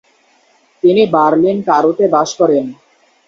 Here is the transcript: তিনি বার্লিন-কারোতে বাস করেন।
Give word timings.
তিনি 0.83 1.01
বার্লিন-কারোতে 1.13 2.05
বাস 2.13 2.29
করেন। 2.39 2.65